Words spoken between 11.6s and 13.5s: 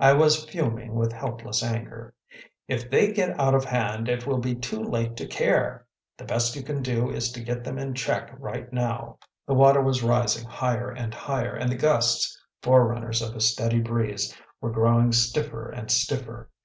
the gusts, forerunners of a